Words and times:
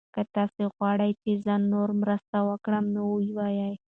که 0.13 0.21
تاسي 0.35 0.63
غواړئ 0.75 1.11
چې 1.21 1.31
زه 1.45 1.53
نوره 1.71 1.93
مرسته 2.01 2.37
وکړم 2.49 2.85
نو 2.95 3.01
ووایئ. 3.13 3.73